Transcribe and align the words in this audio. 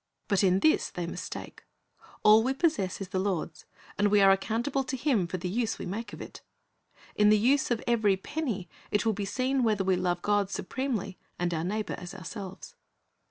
But 0.27 0.43
in 0.43 0.61
this 0.61 0.89
they 0.89 1.05
mistake. 1.05 1.63
All 2.23 2.41
we 2.41 2.55
possess 2.55 3.01
is 3.01 3.09
the 3.09 3.19
Lord's, 3.19 3.65
and 3.99 4.07
we 4.07 4.19
are 4.19 4.31
accountable 4.31 4.83
to 4.83 4.97
Him 4.97 5.27
for 5.27 5.37
the 5.37 5.47
use 5.47 5.77
we 5.77 5.85
make 5.85 6.11
of 6.11 6.19
it. 6.19 6.41
In 7.15 7.29
the 7.29 7.37
use 7.37 7.69
of 7.69 7.83
every 7.85 8.17
penny 8.17 8.67
it 8.89 9.05
will 9.05 9.13
be 9.13 9.25
seen 9.25 9.61
whether 9.61 9.83
we 9.83 9.95
love 9.95 10.23
God 10.23 10.49
supremely 10.49 11.19
and 11.37 11.53
our 11.53 11.63
neighbor 11.63 11.93
as 11.99 12.15
ourselves. 12.15 12.73